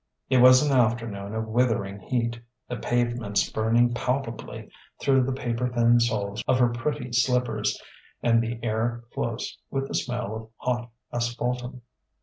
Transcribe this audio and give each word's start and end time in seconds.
It 0.31 0.39
was 0.39 0.63
an 0.65 0.75
afternoon 0.75 1.35
of 1.35 1.45
withering 1.47 1.99
heat: 1.99 2.39
the 2.67 2.77
pavements 2.77 3.47
burning 3.51 3.93
palpably 3.93 4.71
through 4.99 5.21
the 5.25 5.31
paper 5.31 5.69
thin 5.69 5.99
soles 5.99 6.43
of 6.47 6.57
her 6.57 6.69
pretty 6.69 7.11
slippers, 7.13 7.79
and 8.23 8.41
the 8.41 8.59
air 8.63 9.03
close 9.13 9.59
with 9.69 9.87
the 9.89 9.93
smell 9.93 10.33
of 10.35 10.49
hot 10.57 10.89
asphaltum. 11.13 11.83